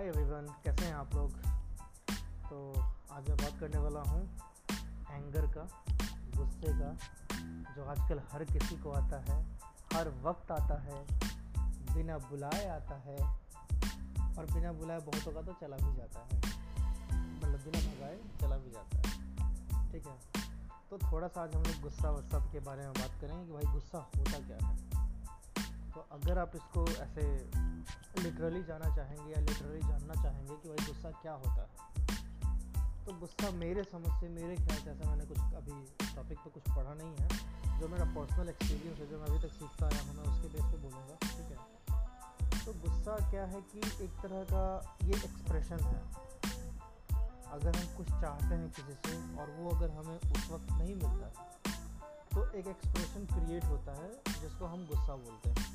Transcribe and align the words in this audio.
Hi 0.00 0.08
everyone 0.08 0.46
कैसे 0.64 0.84
हैं 0.84 0.94
आप 0.94 1.14
लोग? 1.14 1.30
तो 2.50 2.80
आज 3.12 3.28
मैं 3.28 3.36
बात 3.36 3.60
करने 3.60 3.78
वाला 3.78 4.00
हूँ 4.00 4.38
एंगर 5.10 5.46
का, 5.46 5.84
गुस्से 6.36 6.66
का, 6.66 6.96
जो 7.74 7.84
आजकल 7.84 8.20
हर 8.32 8.44
किसी 8.44 8.76
को 8.76 8.90
आता 8.90 9.18
है, 9.18 9.60
हर 9.94 10.08
वक्त 10.08 10.50
आता 10.50 10.80
है, 10.80 11.06
बिना 11.94 12.18
बुलाए 12.18 12.68
आता 12.68 12.94
है, 12.94 13.16
और 14.38 14.46
बिना 14.52 14.72
बुलाए 14.72 14.98
बहुतों 14.98 15.32
का 15.32 15.42
तो 15.42 15.52
चला 15.52 15.76
भी 15.76 15.96
जाता 15.96 16.20
है। 16.20 16.36
मतलब 17.36 17.60
बिना 17.60 17.78
भगाए 17.78 18.18
चला 18.40 18.56
भी 18.56 18.70
जाता 18.70 18.96
है। 18.96 19.92
ठीक 19.92 20.06
है? 20.06 20.18
तो 20.90 20.98
थोड़ा 20.98 21.28
सा 21.28 21.42
आज 21.42 21.54
हम 21.54 21.62
लोग 21.62 21.80
गुस्सा 21.80 22.10
वस्सा 22.10 22.38
के 22.38 22.60
बारे 22.60 22.82
में 22.82 22.92
बात 22.92 23.20
करेंगे 23.20 23.46
कि 23.46 23.52
भाई 23.52 23.74
गुस्सा 23.74 23.98
होता 23.98 24.46
क्या 24.46 24.66
है? 24.66 24.89
तो 25.94 26.06
अगर 26.12 26.38
आप 26.38 26.52
इसको 26.54 26.86
ऐसे 27.04 27.22
लिटरली 28.22 28.62
जाना 28.64 28.94
चाहेंगे 28.96 29.32
या 29.32 29.40
लिटरली 29.40 29.80
जानना 29.80 30.22
चाहेंगे 30.22 30.56
कि 30.56 30.68
भाई 30.68 30.86
गुस्सा 30.86 31.10
क्या 31.22 31.32
होता 31.32 31.62
है 31.62 31.68
तो 33.06 33.12
गुस्सा 33.20 33.50
मेरे 33.50 33.82
समझ 33.84 34.12
से, 34.20 34.28
मेरे 34.28 34.56
ख्याल 34.56 34.78
से 34.78 34.90
ऐसा 34.90 35.10
मैंने 35.10 35.24
कुछ 35.26 35.38
अभी 35.60 35.76
टॉपिक 36.14 36.38
पे 36.38 36.50
कुछ 36.50 36.62
पढ़ा 36.76 36.94
नहीं 36.94 37.14
है। 37.16 37.78
जो 37.80 37.88
मेरा 37.88 38.04
पर्सनल 38.14 38.48
एक्सपीरियंस 38.48 38.98
है, 38.98 39.06
जो 39.10 39.18
मैं 39.18 39.26
अभी 39.26 39.38
तक 39.38 39.54
सीखता 39.54 39.86
आया 39.86 40.00
हूँ, 40.00 40.14
मैं 40.16 40.24
उसके 40.32 40.48
बेस 40.48 40.66
पे 40.72 40.78
बोलूँगा, 40.78 41.14
ठीक 41.22 41.48
है? 41.50 41.58
तो 42.64 42.72
गुस्सा 42.82 43.16
क्या 43.30 43.44
है 43.44 43.60
कि 43.72 43.80
एक 44.04 44.20
तरह 44.22 44.44
का 44.52 44.64
ये 45.04 45.16
एक्सप्रेशन 45.18 45.84
है। 45.84 46.02
अगर 47.52 47.76
हम 47.76 47.96
कुछ 47.96 48.06
चाहते 48.10 48.54
हैं 48.54 48.70
किसी 48.70 48.94
से 49.04 49.16
और 49.40 49.50
वो 49.58 49.70
अगर 49.70 49.90
हमें 49.90 50.16
उस 50.16 50.50
वक्त 50.50 50.72
नहीं 50.72 50.94
मिलता 50.94 51.48
तो 52.34 52.44
एक 52.58 52.66
एक्सप्रेशन 52.66 53.24
क्रिएट 53.26 53.64
होता 53.64 53.94
है 53.94 54.10
जिसको 54.40 54.66
हम 54.66 54.86
गुस्सा 54.86 55.16
बोलते 55.16 55.48
हैं। 55.50 55.69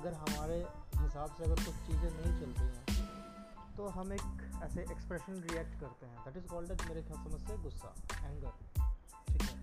अगर 0.00 0.14
हमारे 0.14 0.66
हिसाब 0.96 1.30
से 1.30 1.44
अगर 1.44 1.54
कुछ 1.54 1.74
चीज़ें 1.74 2.10
नहीं 2.10 2.40
चलती 2.40 2.60
हैं 2.60 2.80
तो 3.76 3.88
हम 3.88 4.12
एक 4.12 4.52
ऐसे 4.62 4.80
एक्सप्रेशन 4.82 5.34
रिएक्ट 5.34 5.80
करते 5.80 6.06
हैं। 6.06 6.24
दैट 6.24 6.36
इज़ 6.36 6.46
कॉल्ड 6.46 6.70
एज 6.70 6.82
मेरे 6.82 7.02
ख्याल 7.02 7.28
समझ 7.28 7.40
से 7.40 7.58
गुस्सा 7.58 7.94
एंगर 8.28 8.50
ठीक 9.28 9.42
है? 9.42 9.56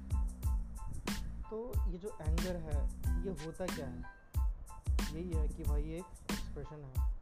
तो 1.49 1.73
ये 1.87 1.97
जो 1.97 2.17
एंगर 2.21 2.55
है, 2.55 2.89
ये 3.23 3.45
होता 3.45 3.65
क्या 3.65 3.87
है? 3.87 4.03
यही 5.13 5.33
है 5.33 5.47
कि 5.47 5.63
भाई 5.63 5.81
एक 5.81 6.05
एक्सप्रेशन 6.31 6.83
है। 6.83 7.17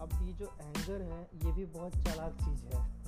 अब 0.00 0.10
ये 0.22 0.32
जो 0.32 0.56
एंगर 0.60 1.02
है, 1.02 1.22
ये 1.22 1.52
भी 1.52 1.66
बहुत 1.66 1.92
चालाक 1.92 2.32
चीज़ 2.32 2.64
है। 2.64 3.04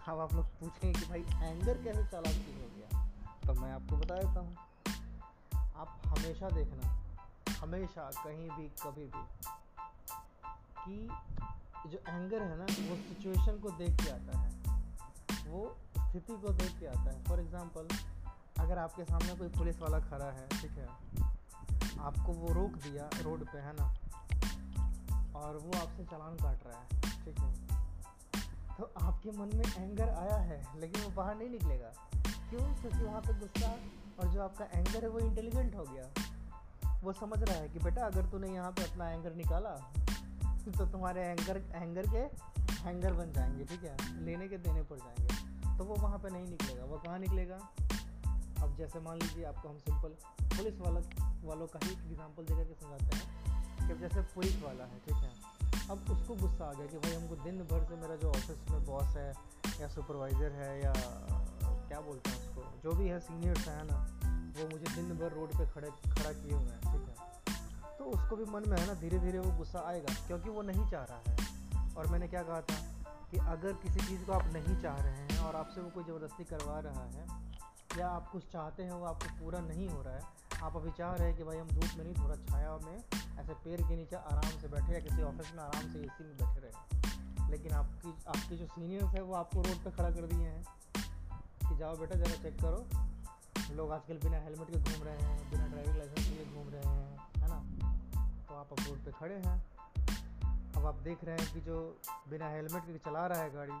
अब 0.08 0.18
आप 0.20 0.34
लोग 0.34 0.44
पूछेंगे 0.44 1.00
कि 1.00 1.06
भाई 1.06 1.20
एंगर 1.20 1.84
कैसे 1.84 2.04
चालाक 2.04 2.34
चीज़ 2.34 2.58
हो 2.58 2.70
गया? 2.76 3.08
तो 3.46 3.60
मैं 3.60 3.72
आपको 3.72 3.96
बता 3.96 4.14
देता 4.14 4.40
हूँ। 4.40 4.56
आप 5.76 6.02
हमेशा 6.06 6.50
देखना। 6.50 7.09
हमेशा 7.60 8.10
कहीं 8.16 8.48
भी, 8.50 8.68
कभी 8.82 9.04
भी, 9.06 9.24
कि 10.78 11.88
जो 11.88 11.98
एंगर 11.98 12.42
है 12.42 12.56
ना, 12.58 12.64
वो 12.64 12.96
सिचुएशन 12.98 13.58
को 13.60 13.70
देख 13.78 13.96
के 14.02 14.10
आता 14.10 14.38
है। 14.38 14.48
वो 15.46 15.64
स्थिति 15.98 16.36
को 16.36 16.52
देख 16.54 16.78
के 16.80 16.86
आता 16.86 17.10
है। 17.10 17.22
फॉर 17.24 17.40
एग्ज़ाम्पल 17.40 17.88
अगर 18.60 18.78
आपके 18.78 19.04
सामने 19.04 19.34
कोई 19.36 19.48
पुलिस 19.50 19.80
वाला 19.80 19.98
खड़ा 20.00 20.30
है, 20.30 20.46
ठीक 20.50 20.70
है, 20.72 20.88
आपको 22.00 22.32
वो 22.32 22.52
रोक 22.54 22.76
दिया 22.82 23.08
रोड 23.22 23.44
पे, 23.44 23.58
है 23.58 23.72
ना, 23.76 23.86
और 25.36 25.56
वो 25.56 25.78
आपसे 25.78 26.04
चालान 26.04 26.36
काट 26.36 26.66
रहा 26.66 26.80
है, 26.80 27.00
ठीक 27.24 27.38
है 27.38 27.48
तो 28.70 28.90
आपके 28.98 29.30
मन 29.30 29.56
में 29.56 29.64
एंगर 29.78 30.08
आया 30.10 30.36
है, 30.40 30.62
लेकिन 30.80 31.02
वो 31.02 31.10
बाहर 31.10 31.36
नहीं 31.36 31.48
निकलेगा। 31.50 31.92
क्यों? 32.50 32.60
क्योंकि 32.74 33.04
वहाँ 33.04 33.20
पे 33.20 33.34
गुस्सा 33.40 33.70
और 34.18 34.28
जो 34.28 34.42
आपका 34.42 34.64
एंगर 34.66 35.02
है, 35.02 35.08
वो 35.08 35.18
इंटेलिजेंट 35.20 35.74
हो 35.74 35.84
गया। 35.84 36.04
वो 37.02 37.12
समझ 37.12 37.42
रहा 37.42 37.56
है 37.56 37.68
कि 37.68 37.78
बेटा 37.78 38.06
अगर 38.06 38.26
तूने 38.26 38.48
यहाँ 38.48 38.70
पे 38.70 38.82
अपना 38.82 39.10
एंगर 39.10 39.34
निकाला 39.34 39.70
तो 40.78 40.86
तुम्हारे 40.86 41.22
एंगर 41.22 41.62
एंगर 41.74 42.06
के 42.06 42.24
हैंगर 42.74 43.12
बन 43.12 43.32
जाएँगे, 43.32 43.64
ठीक 43.64 43.84
है? 43.84 44.24
लेने 44.24 44.48
के 44.48 44.58
देने 44.58 44.82
पड़ 44.82 44.98
जाएँगे। 44.98 45.78
तो 45.78 45.84
वो 45.84 45.94
वहाँ 45.94 46.18
पे 46.18 46.30
नहीं 46.30 46.44
निकलेगा। 46.44 46.84
वो 46.84 46.98
कहाँ 46.98 47.18
निकलेगा? 47.18 47.56
अब 48.62 48.76
जैसे 48.78 49.00
मान 49.00 49.16
लीजिए 49.16 49.44
आपको 49.44 49.68
हम 49.68 49.78
सिंपल 49.78 50.08
पुलिस 50.56 50.80
वाला, 50.80 51.00
वालों 51.48 51.66
का 51.66 51.78
ही 51.82 51.92
एग्ज़ाम्पल 51.92 52.42
देकर 52.42 52.64
के 52.64 52.74
समझाते 52.74 53.16
हैं 53.16 53.88
कि 53.88 54.00
जैसे 54.00 54.22
पुलिस 54.22 54.62
वाला 54.62 54.84
है, 54.84 54.98
ठीक 54.98 55.16
है? 55.16 55.30
अब 55.90 56.04
उसको 56.10 56.34
गुस्सा 56.34 56.64
आ 56.64 56.72
गया 56.72 56.86
कि 56.86 56.98
भाई 56.98 57.12
हमको 57.12 57.34
दिन 57.34 57.58
भर 57.58 57.84
से 57.84 57.96
मेरा 57.96 58.16
जो 58.16 58.28
ऑफ़िस 58.28 58.70
में 58.70 58.84
बॉस 58.84 59.16
है 59.16 59.34
या 59.80 59.88
सुपरवाइज़र 59.88 60.52
है 60.52 60.84
या 60.84 60.92
क्या 61.88 62.00
बोलते 62.00 62.30
हैं 62.30 62.48
उसको, 62.48 62.62
जो 62.82 62.96
भी 62.96 63.08
है 63.08 63.20
सीनियर्स 63.20 63.68
हैं 63.68 63.84
ना? 63.84 64.19
वो 64.50 64.68
मुझे 64.68 64.94
दिन 64.94 65.18
भर 65.18 65.32
रोड 65.32 65.48
पे 65.48 65.66
खड़े, 65.66 65.90
खड़ा 65.90 66.32
किए 66.32 66.52
हुए 66.52 66.70
हैं, 66.70 66.80
ठीक 66.80 67.08
है। 67.08 67.14
तो 67.98 68.04
उसको 68.04 68.36
भी 68.36 68.44
मन 68.44 68.62
में 68.66 68.78
है 68.78 68.86
ना 68.86 68.94
धीरे 68.94 69.18
धीरे 69.18 69.38
वो 69.38 69.58
गुस्सा 69.58 69.88
आएगा, 69.88 70.26
क्योंकि 70.26 70.48
वो 70.48 70.62
नहीं 70.62 70.90
चाह 70.90 71.04
रहा 71.04 71.22
है। 71.28 71.36
और 71.94 72.06
मैंने 72.06 72.28
क्या 72.28 72.42
कहा 72.42 72.60
था 72.60 72.78
कि 73.30 73.38
अगर 73.38 73.72
किसी 73.72 74.06
चीज़ 74.06 74.24
को 74.24 74.32
आप 74.32 74.44
नहीं 74.46 74.80
चाह 74.80 74.96
रहे 74.96 75.12
हैं 75.12 75.38
और 75.38 75.56
आपसे 75.56 75.80
वो 75.80 75.90
कोई 75.90 76.04
ज़बरदस्ती 76.04 76.44
करवा 76.44 76.78
रहा 76.80 77.04
है, 77.04 77.26
या 77.98 78.08
आप 78.08 78.30
कुछ 78.30 78.52
चाहते 78.52 78.82
हैं, 78.82 78.92
वो 78.92 79.06
आपको 79.06 79.44
पूरा 79.44 79.60
नहीं 79.60 79.88
हो 79.88 80.02
रहा 80.02 80.14
है, 80.14 80.22
आप 80.62 80.76
अभी 80.76 80.90
चाह 80.90 81.14
रहे 81.14 81.28
हैं 81.28 81.36
कि 81.36 81.44
भाई 81.44 81.56
हम 81.56 81.68
धूप 81.68 81.90
में 81.96 82.04
नहीं, 82.04 82.14
थोड़ा 82.14 82.34
छाया 82.34 82.76
में, 82.76 83.04
ऐसे 83.38 83.54
पेड़ 83.54 83.80
के 83.80 83.96
नीचे 83.96 84.16
आराम 84.16 84.60
से 84.60 84.68
बैठे 84.68 84.92
या 84.92 85.00
किसी 85.00 85.22
ऑफ़िस 85.22 85.54
में 85.54 85.62
आराम 85.62 85.92
से 85.92 85.98
एसी 85.98 86.24
में 86.24 86.36
बैठे 86.36 86.60
रहे। 86.60 87.50
लेकिन 87.50 87.72
आपकी, 87.72 88.08
आपके 88.28 88.56
जो 88.56 88.66
सीनियर्स 88.66 89.04
है, 89.04 89.22
वो 89.22 89.34
आपको 89.34 89.62
रोड 89.62 89.84
पर 89.84 89.90
खड़ा 89.90 90.10
कर 90.10 90.26
दिए 90.26 90.48
हैं। 90.48 90.64
कि 91.70 91.76
जाओ 91.76 91.96
बेटा, 91.96 92.14
ज़रा 92.14 92.42
चेक 92.42 92.62
करो 92.62 93.09
लोग 93.76 93.92
आजकल 93.92 94.18
बिना 94.18 94.38
हेलमेट 94.38 94.70
के 94.70 94.78
घूम 94.78 95.02
रहे 95.04 95.16
हैं, 95.16 95.50
बिना 95.50 95.66
ड्राइविंग 95.66 95.96
लाइसेंस 95.96 96.26
के 96.28 96.44
घूम 96.54 96.68
रहे 96.68 96.82
हैं, 96.86 97.18
है 97.36 97.48
ना? 97.48 97.58
तो 98.48 98.54
आप 98.54 98.72
अब 98.72 98.80
रोड 98.88 99.04
पे 99.04 99.10
खड़े 99.10 99.34
हैं। 99.34 99.56
अब 100.76 100.86
आप 100.86 100.94
देख 101.04 101.24
रहे 101.24 101.36
हैं 101.36 101.52
कि 101.54 101.60
जो 101.60 101.78
बिना 102.30 102.48
हेलमेट 102.48 102.82
के 102.82 102.98
चला 102.98 103.26
रहा 103.26 103.42
है 103.42 103.52
गाड़ी, 103.54 103.72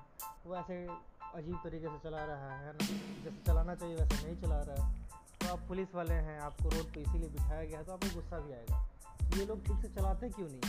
वो 0.46 0.56
ऐसे 0.56 0.86
अजीब 1.34 1.58
तरीके 1.64 1.88
से 1.88 1.98
चला 2.04 2.24
रहा 2.24 2.56
है 2.56 2.72
ना? 2.72 2.86
जैसे 3.24 3.36
चलाना 3.46 3.74
चाहिए 3.74 3.96
वैसे 3.96 4.26
नहीं 4.26 4.40
चला 4.42 4.60
रहा 4.60 4.86
है। 4.86 5.08
तो 5.40 5.52
आप 5.52 5.60
पुलिस 5.68 5.94
वाले 5.94 6.14
हैं, 6.14 6.40
आपको 6.40 6.68
रोड 6.68 6.92
पर 6.94 7.00
इसीलिए 7.00 7.28
बिठाया 7.28 7.64
गया 7.64 7.78
है 7.78 7.84
तो 7.84 7.92
आपको 7.92 8.14
गुस्सा 8.14 8.38
भी 8.38 8.52
आएगा। 8.52 8.88
ये 9.36 9.46
लोग 9.46 9.64
ठीक 9.66 9.82
से 9.82 9.88
चलाते 9.94 10.28
क्यों 10.30 10.48
नहीं? 10.48 10.60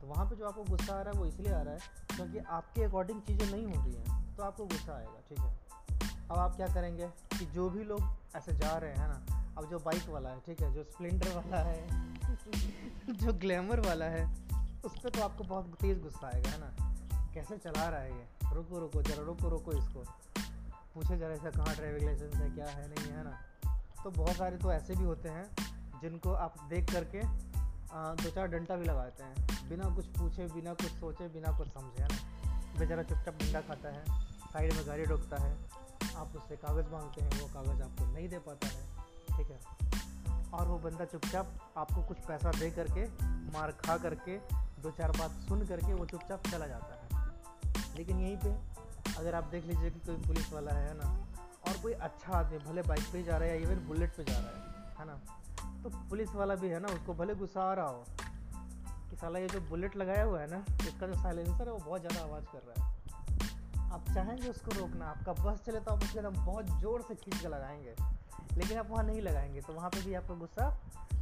तो 0.00 0.06
वहाँ 0.06 0.26
पर 0.26 0.36
जो 0.36 0.46
आपको 0.46 0.64
गुस्सा 0.64 0.94
आ 0.94 1.02
रहा 1.02 1.12
है, 1.12 1.18
वो 1.18 1.26
इसलिए 1.26 1.52
आ 1.52 1.62
रहा 1.62 1.74
है, 1.74 1.80
क्योंकि 2.16 2.38
आपके 2.38 2.82
अकॉर्डिंग 2.84 3.20
चीज़ें 3.22 3.46
नहीं 3.46 3.66
हो 3.66 3.84
रही 3.84 3.94
हैं 3.94 4.36
तो 4.36 4.42
आपको 4.42 4.66
गुस्सा 4.66 4.96
आएगा, 4.96 5.20
ठीक 5.28 5.38
है? 5.38 5.65
अब 6.30 6.38
आप 6.38 6.56
क्या 6.56 6.66
करेंगे 6.66 7.06
कि 7.38 7.46
जो 7.46 7.70
भी 7.70 7.84
लोग 7.84 8.00
ऐसे 8.36 8.52
जा 8.52 8.78
रहे 8.78 8.92
हैं 8.92 9.08
ना? 9.08 9.44
अब 9.58 9.70
जो 9.70 9.78
बाइक 9.78 10.08
वाला 10.08 10.30
है, 10.30 10.40
ठीक 10.46 10.62
है? 10.62 10.74
जो 10.74 10.84
स्प्लेंडर 10.84 11.28
वाला 11.36 11.56
है, 11.56 11.88
जो 13.10 13.32
ग्लैमर 13.32 13.80
वाला 13.80 14.04
है, 14.04 14.24
उस 14.84 14.98
पर 14.98 15.10
तो 15.10 15.22
आपको 15.22 15.44
बहुत 15.44 15.74
तेज़ 15.80 16.00
गुस्सा 16.00 16.26
आएगा, 16.34 16.50
है 16.50 16.58
ना? 16.60 16.94
कैसे 17.34 17.56
चला 17.56 17.88
रहा 17.88 18.00
है 18.00 18.16
ये? 18.18 18.26
रुको 18.52 18.78
रुको, 18.78 19.02
जरा 19.02 19.22
रुको 19.22 19.48
रुको 19.48 19.72
इसको। 19.72 20.04
पूछे 20.94 21.18
जरा 21.18 21.34
ऐसा 21.34 21.50
कहाँ 21.50 21.76
ड्राइविंग 21.76 22.04
लाइसेंस 22.04 22.34
है, 22.34 22.50
क्या 22.50 22.66
है, 22.66 22.88
नहीं 22.88 23.12
है 23.12 23.24
ना? 23.24 23.40
तो 24.04 24.10
बहुत 24.10 24.36
सारे 24.36 24.56
तो 24.56 24.72
ऐसे 24.72 24.94
भी 24.94 25.04
होते 25.04 25.28
हैं, 25.28 25.56
जिनको 26.02 26.32
आप 26.32 26.54
देख 26.68 26.92
करके 26.92 27.20
दो 27.94 28.30
चार 28.30 28.46
डंडा 28.46 28.76
भी 28.76 28.84
लगाते 28.84 29.24
हैं, 29.24 29.68
बिना 29.68 29.94
कुछ 29.94 30.06
पूछे, 30.06 30.46
बिना 30.46 30.74
कुछ 30.74 30.86
सोचे, 30.86 31.28
बिना 31.28 31.58
कुछ 31.58 31.68
समझे, 31.68 32.02
है 32.02 32.08
ना? 32.08 32.16
बेचारा 32.78 33.02
चुपचाप 33.02 33.34
डंडा 33.34 33.60
खाता 33.60 33.88
है, 33.88 34.04
साइड 34.52 34.72
में 34.72 34.86
गाड़ी 34.86 35.04
रोकता 35.04 35.36
है 35.36 35.85
आप 36.16 36.32
उससे 36.36 36.56
कागज़ 36.56 36.86
मांगते 36.92 37.20
हैं, 37.20 37.40
वो 37.40 37.46
कागज़ 37.46 37.82
आपको 37.82 38.06
नहीं 38.06 38.28
दे 38.28 38.38
पाता 38.38 38.66
है, 38.66 38.84
ठीक 39.36 39.46
है? 39.46 39.60
और 40.54 40.68
वो 40.68 40.78
बंदा 40.78 41.04
चुपचाप 41.04 41.46
आपको 41.76 42.02
कुछ 42.02 42.18
पैसा 42.18 42.50
दे 42.50 42.70
करके, 42.70 43.06
मार 43.52 43.72
खा 43.72 43.96
करके, 43.96 44.38
दो 44.82 44.90
चार 44.90 45.10
बात 45.10 45.30
सुन 45.30 45.66
करके 45.66 45.94
वो 45.94 46.06
चुपचाप 46.06 46.46
चला 46.46 46.66
जाता 46.66 46.94
है। 46.94 47.32
लेकिन 47.96 48.20
यहीं 48.20 48.36
पे 48.36 48.76
अगर 49.18 49.34
आप 49.34 49.44
देख 49.44 49.64
लीजिए 49.64 49.90
कि 49.90 50.00
कोई 50.00 50.16
पुलिस 50.16 50.52
वाला 50.52 50.72
है 50.72 50.94
ना? 50.94 51.26
और 51.68 51.82
कोई 51.82 51.92
अच्छा 51.92 52.32
आदमी, 52.32 52.58
भले 52.58 52.82
बाइक 52.82 53.04
पे 53.12 53.22
जा 53.22 53.36
रहा 53.36 53.48
है 53.48 53.62
या 53.62 53.70
इवन 53.70 53.86
बुलेट 53.86 54.16
पे 54.16 54.24
जा 54.24 54.38
रहा 54.38 54.48
है 54.48 54.66
है 54.98 55.06
ना? 55.06 55.14
तो 55.82 55.88
पुलिस 55.90 56.34
वाला 56.34 56.54
भी 56.54 56.68
है 56.68 56.80
ना, 56.80 56.88
उसको 56.88 57.14
भले 57.14 57.34
गुस्सा 57.34 57.62
आ 57.62 57.74
रहा 57.74 57.86
हो 57.86 58.04
कि 59.10 59.16
साला 59.16 59.38
ये 59.38 59.48
जो 59.48 59.60
बुलेट 59.60 59.96
लगाया 59.96 60.24
हुआ 60.24 60.40
है 60.40 60.50
ना, 60.50 60.64
इसका 60.88 61.06
जो 61.06 61.14
साइलेंसर 61.14 61.66
है, 61.66 61.72
वो 61.72 61.78
बहुत 61.78 62.00
ज़्यादा 62.00 62.24
आवाज़ 62.24 62.44
कर 62.44 62.58
रहा 62.58 62.86
है। 62.86 62.95
आप 63.92 64.04
चाहेंगे 64.14 64.48
उसको 64.48 64.78
रोकना, 64.78 65.06
आपका 65.06 65.32
बस 65.42 65.60
चले 65.66 65.80
तो 65.80 65.90
आप 65.90 66.02
उसके 66.02 66.18
एकदम 66.18 66.44
बहुत 66.44 66.80
ज़ोर 66.80 67.02
से 67.08 67.14
खींच 67.14 67.40
के 67.40 67.48
लगाएँगे, 67.48 67.94
लेकिन 68.56 68.78
आप 68.78 68.90
वहाँ 68.90 69.04
नहीं 69.04 69.20
लगाएँगे 69.22 69.60
तो 69.60 69.72
वहाँ 69.72 69.90
पे 69.90 70.02
भी 70.02 70.14
आपका 70.14 70.34
गुस्सा 70.34 70.70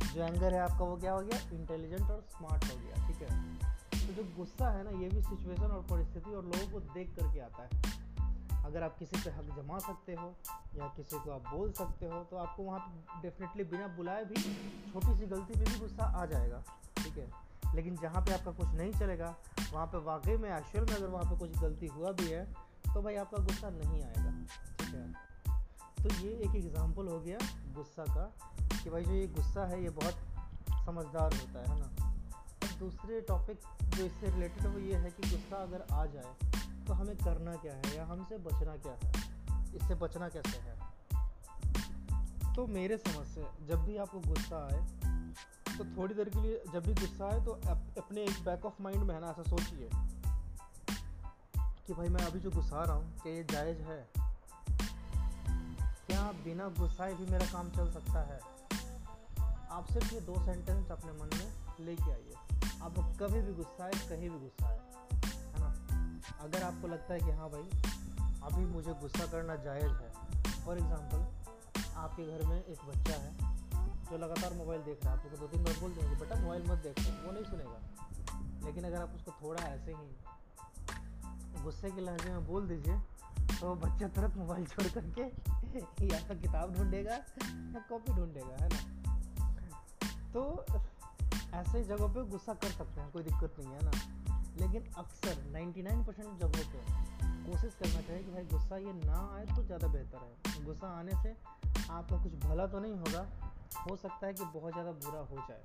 जो 0.04 0.22
एंगर 0.22 0.54
है 0.54 0.60
आपका 0.60 0.84
वो 0.84 0.96
क्या 0.96 1.12
हो 1.12 1.20
गया? 1.20 1.38
इंटेलिजेंट 1.52 2.10
और 2.10 2.24
स्मार्ट 2.30 2.64
हो 2.64 2.76
गया, 2.78 3.06
ठीक 3.08 3.22
है? 3.22 4.06
तो 4.06 4.12
जो 4.12 4.22
गुस्सा 4.36 4.70
है 4.70 4.82
ना, 4.84 4.90
ये 5.02 5.08
भी 5.08 5.22
सिचुएशन 5.22 5.62
और 5.62 5.82
परिस्थिति 5.90 6.30
और 6.30 6.44
लोगों 6.44 6.70
को 6.72 6.80
देख 6.94 7.14
करके 7.16 7.40
आता 7.40 7.62
है। 7.62 8.62
अगर 8.64 8.82
आप 8.82 8.96
किसी 8.98 9.20
पे 9.24 9.30
हक 9.30 9.48
जमा 9.56 9.78
सकते 9.78 10.14
हो 10.14 10.34
या 10.76 10.86
किसी 10.96 11.18
को 11.18 11.30
आप 11.30 11.48
बोल 11.54 11.72
सकते 11.72 12.06
हो 12.06 12.22
तो 12.30 12.36
आपको 12.36 12.62
वहाँ 12.62 13.20
डेफिनेटली 13.22 13.64
बिना 13.64 13.86
बुलाए 13.96 14.24
भी 14.24 14.34
छोटी 14.34 15.18
सी 15.18 15.26
गलती 15.26 15.54
पे 15.54 15.64
भी 15.64 15.78
गुस्सा 15.80 16.04
आ 16.20 16.24
जाएगा, 16.26 16.62
ठीक 16.96 17.18
है? 17.18 17.26
लेकिन 17.74 17.96
जहाँ 17.96 18.22
पे 18.22 18.32
आपका 18.34 18.50
कुछ 18.50 18.68
नहीं 18.68 18.92
चलेगा, 18.92 19.34
वहाँ 19.72 19.86
पे 19.86 19.98
वाकई 19.98 20.36
में 20.36 20.50
एक्चुअल 20.50 20.84
में 20.84 20.94
अगर 20.96 21.06
वहाँ 21.06 21.24
पे 21.24 21.36
कुछ 21.38 21.58
गलती 21.58 21.86
हुआ 21.86 22.12
भी 22.12 22.26
है 22.26 22.44
तो 22.84 23.02
भाई 23.02 23.14
आपका 23.16 23.42
गुस्सा 23.42 23.70
नहीं 23.70 24.02
आएगा, 24.02 24.30
ठीक 24.78 24.94
है? 24.94 25.12
तो 26.02 26.10
ये 26.24 26.30
एक 26.38 26.54
एग्ज़ाम्पल 26.56 27.08
हो 27.08 27.20
गया 27.20 27.38
गुस्सा 27.74 28.04
का, 28.04 28.24
कि 28.84 28.90
भाई 28.90 29.04
जो 29.04 29.12
ये 29.12 29.26
गुस्सा 29.26 29.66
है, 29.66 29.82
ये 29.82 29.90
बहुत 29.90 30.14
समझदार 30.86 31.34
होता 31.34 31.70
है 31.70 31.78
ना? 31.80 31.90
दूसरे 32.78 33.20
टॉपिक 33.20 33.60
जो 33.84 34.04
इससे 34.04 34.30
रिलेटेड 34.30 34.62
है, 34.62 34.68
वो 34.68 34.78
ये 34.78 34.94
है 34.94 35.10
कि 35.10 35.30
गुस्सा 35.30 35.56
अगर 35.56 35.84
आ 35.92 36.04
जाए 36.06 36.84
तो 36.86 36.92
हमें 36.92 37.16
करना 37.16 37.54
क्या 37.56 37.74
है, 37.74 37.96
या 37.96 38.04
हमसे 38.04 38.38
बचना 38.38 38.76
क्या 38.76 38.96
है? 39.04 39.12
इससे 39.74 39.94
बचना 39.94 40.28
कैसे 40.28 40.58
है? 40.58 40.74
तो 42.54 42.66
मेरे 42.66 42.96
समझ 42.96 43.26
से 43.26 43.44
जब 43.66 43.84
भी 43.84 43.96
आपको 43.96 44.18
गुस्सा 44.18 44.58
आए 44.64 44.80
तो 45.78 45.84
थोड़ी 45.96 46.14
देर 46.14 46.28
के 46.28 46.40
लिए 46.40 46.62
जब 46.72 46.86
भी 46.86 46.94
गुस्सा 46.94 47.24
आए 47.26 47.44
तो 47.44 47.52
अपने 47.98 48.22
एक 48.22 48.44
बैक 48.44 48.64
ऑफ़ 48.66 48.82
माइंड 48.82 49.02
में 49.02 49.14
है 49.14 49.20
ना, 49.20 49.30
ऐसा 49.30 49.42
सोचिए 49.42 49.88
कि 51.86 51.92
भाई 51.92 52.08
मैं 52.08 52.24
अभी 52.24 52.40
जो 52.40 52.50
गुस्सा 52.50 52.84
रहा 52.84 52.96
हूँ, 52.96 53.18
क्या 53.22 53.32
ये 53.32 53.44
जायज़ 53.44 53.78
है? 53.78 54.08
क्या 56.06 56.22
बिना 56.44 56.68
गुस्साए 56.68 57.14
भी 57.14 57.26
मेरा 57.26 57.46
काम 57.46 57.70
चल 57.70 57.90
सकता 57.92 58.22
है? 58.22 58.40
आप 59.70 59.86
सिर्फ़ 59.92 60.14
ये 60.14 60.20
दो 60.20 60.34
सेंटेंस 60.44 60.90
अपने 60.90 61.12
मन 61.12 61.30
में 61.34 61.86
लेके 61.86 62.10
आइए। 62.10 62.34
आप 62.82 62.94
कभी 63.22 63.40
भी 63.40 63.52
गुस्सा 63.52 63.84
आए, 63.84 63.90
कहीं 63.90 64.30
भी 64.30 64.38
गुस्सा 64.38 64.68
आए, 64.68 64.78
है 65.24 65.60
ना? 65.60 65.72
अगर 66.40 66.62
आपको 66.62 66.88
लगता 66.88 67.14
है 67.14 67.20
कि 67.20 67.30
हाँ 67.30 67.50
भाई, 67.50 67.66
अभी 68.42 68.66
मुझे 68.66 68.92
गुस्सा 68.92 69.26
करना 69.26 69.56
जायज़ 69.56 69.84
है। 69.84 70.12
फॉर 70.64 70.78
एग्ज़ाम्पल 70.78 71.26
आपके 71.96 72.22
घर 72.26 72.46
में 72.46 72.64
एक 72.64 72.78
बच्चा 72.86 73.14
है 73.14 73.53
जो 74.14 74.18
लगातार 74.18 74.52
मोबाइल 74.52 74.80
देख 74.80 75.04
रहा 75.04 75.12
है, 75.12 75.18
आप 75.18 75.24
उसको 75.26 75.38
दो 75.38 75.46
तीन 75.46 75.64
बार 75.64 75.74
बोल 75.80 75.90
देंगे 75.90 76.16
बेटा 76.16 76.40
मोबाइल 76.40 76.62
मत 76.62 76.78
देखो, 76.78 77.26
वो 77.26 77.32
नहीं 77.32 77.44
सुनेगा। 77.44 78.66
लेकिन 78.66 78.84
अगर 78.84 78.96
आप 78.96 79.12
उसको 79.14 79.32
थोड़ा 79.42 79.62
ऐसे 79.62 79.92
ही 79.92 81.62
गुस्से 81.62 81.90
के 81.90 82.00
लहजे 82.00 82.30
में 82.30 82.46
बोल 82.46 82.68
दीजिए 82.68 82.98
तो 83.60 83.74
बच्चा 83.74 84.08
तुरंत 84.08 84.36
मोबाइल 84.36 84.66
छोड़ 84.66 84.86
करके 84.88 85.22
या 86.06 86.20
तो 86.20 86.34
किताब 86.34 86.74
ढूंढेगा 86.74 87.14
या 87.14 87.80
कॉपी 87.90 88.12
ढूंढेगा, 88.12 88.64
है 88.64 88.68
ना? 88.68 88.80
तो 90.32 90.64
ऐसे 91.54 91.84
जगहों 91.84 92.08
पे 92.08 92.22
गुस्सा 92.30 92.54
कर 92.54 92.70
सकते 92.70 93.00
हैं, 93.00 93.10
कोई 93.12 93.22
दिक्कत 93.22 93.56
नहीं 93.58 93.72
है 93.72 93.84
ना? 93.84 93.90
लेकिन 94.60 94.92
अक्सर 94.92 95.42
99 95.52 96.06
परसेंट 96.06 96.38
जगहों 96.38 96.72
पे 96.72 96.84
कोशिश 97.50 97.74
करना 97.74 98.00
चाहिए 98.00 98.22
कि 98.22 98.30
भाई 98.30 98.44
गुस्सा 98.44 98.76
ये 98.76 98.92
ना 98.92 99.18
आए 99.36 99.56
तो 99.56 99.64
ज़्यादा 99.64 99.88
बेहतर 99.88 100.18
है। 100.18 100.64
गुस्सा 100.64 100.88
आने 100.88 101.22
से 101.22 101.36
आपका 101.90 102.22
कुछ 102.22 102.34
भला 102.34 102.66
तो 102.66 102.80
नहीं 102.80 102.94
होगा 102.94 103.26
हो 103.80 103.96
सकता 103.96 104.26
है 104.26 104.34
कि 104.34 104.44
बहुत 104.54 104.72
ज़्यादा 104.72 104.92
बुरा 104.92 105.20
हो 105.22 105.46
जाए। 105.48 105.62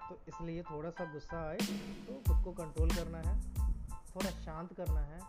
तो 0.00 0.18
इसलिए 0.28 0.62
थोड़ा 0.62 0.90
सा 0.90 1.04
गुस्सा 1.12 1.38
आए 1.48 1.56
तो 1.56 2.14
खुद 2.26 2.42
को 2.44 2.52
कंट्रोल 2.54 2.90
करना 2.90 3.18
है, 3.20 3.34
थोड़ा 4.10 4.30
शांत 4.42 4.72
करना 4.72 5.00
है 5.02 5.20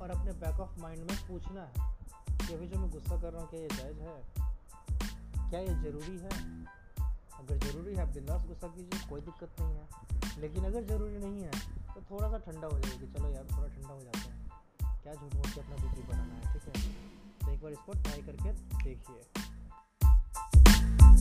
और 0.00 0.10
अपने 0.10 0.32
बैक 0.40 0.60
ऑफ़ 0.60 0.80
माइंड 0.80 1.10
में 1.10 1.16
पूछना 1.28 1.62
है 1.62 1.92
कि 2.38 2.54
अभी 2.54 2.66
जो 2.68 2.78
मैं 2.78 2.90
गुस्सा 2.90 3.20
कर 3.20 3.32
रहा 3.32 3.42
हूँ, 3.42 3.48
क्या 3.50 3.60
ये 3.60 3.68
जायज़ 3.68 4.00
है? 4.00 4.16
क्या 5.50 5.60
ये 5.60 5.74
ज़रूरी 5.82 6.18
है? 6.18 6.32
अगर 7.34 7.58
ज़रूरी 7.58 7.94
है, 7.94 8.02
आप 8.02 8.08
बिंदास 8.08 8.46
गुस्सा 8.46 8.68
कीजिए, 8.68 9.08
कोई 9.08 9.20
दिक्कत 9.20 9.60
नहीं 9.60 9.74
है। 9.74 10.40
लेकिन 10.40 10.64
अगर 10.64 10.84
ज़रूरी 10.84 11.18
नहीं 11.18 11.42
है 11.42 11.50
तो 11.94 12.02
थोड़ा 12.10 12.28
सा 12.30 12.38
ठंडा 12.46 12.66
हो 12.66 12.78
जाएगी 12.78 13.06
चलो 13.08 13.28
यार, 13.30 13.44
थोड़ा 13.52 13.68
ठंडा 13.68 13.94
हो 13.94 14.02
जाता 14.02 14.18
है। 14.20 15.02
क्या 15.02 15.14
झूठ 15.14 15.34
मूठ 15.34 15.54
के 15.54 15.60
अपना 15.60 15.76
बीपी 15.76 16.02
बनाना 16.08 16.34
है, 16.34 16.52
ठीक 16.52 16.64
है? 16.68 16.82
तो 17.40 17.52
एक 17.52 17.62
बार 17.62 17.72
इसको 17.72 17.92
ट्राई 17.94 18.22
करके 18.22 18.52
देखिए। 18.84 19.43